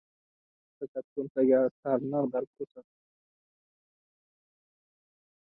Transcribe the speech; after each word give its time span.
Katta 0.77 0.87
chap 1.01 1.17
cho‘ntagi 1.19 1.53
astarini 1.57 2.17
ag‘darib 2.21 2.63
ko‘rsatdi. 2.63 2.87